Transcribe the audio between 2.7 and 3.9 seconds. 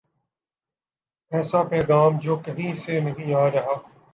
سے نہیں آ رہا۔